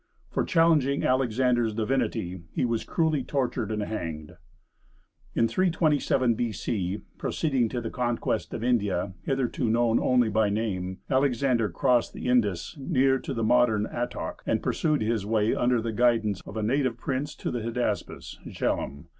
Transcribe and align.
For 0.31 0.43
challenging 0.43 1.03
Alexander's 1.03 1.75
divinity, 1.75 2.41
he 2.55 2.65
was 2.65 2.83
cruelly 2.83 3.23
tortured 3.23 3.71
and 3.71 3.83
hanged. 3.83 4.31
In 5.35 5.47
327 5.47 6.33
B.C., 6.33 7.01
proceeding 7.19 7.69
to 7.69 7.79
the 7.79 7.91
conquest 7.91 8.51
of 8.55 8.63
India, 8.63 9.13
hitherto 9.25 9.69
known 9.69 9.99
only 9.99 10.27
by 10.29 10.49
name, 10.49 10.97
Alexander 11.07 11.69
crossed 11.69 12.13
the 12.13 12.25
Indus 12.25 12.75
near 12.79 13.19
to 13.19 13.31
the 13.31 13.43
modern 13.43 13.85
Attock, 13.93 14.41
and 14.47 14.63
pursued 14.63 15.03
his 15.03 15.23
way 15.23 15.53
under 15.53 15.79
the 15.83 15.91
guidance 15.91 16.41
of 16.47 16.57
a 16.57 16.63
native 16.63 16.97
prince 16.97 17.35
to 17.35 17.51
the 17.51 17.61
Hydaspes 17.61 18.39
(Jhelum). 18.47 19.05